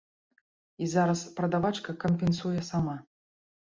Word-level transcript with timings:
І 0.85 0.87
зараз 0.93 1.21
прадавачка 1.39 1.97
кампенсуе 2.07 2.67
сама. 2.71 2.95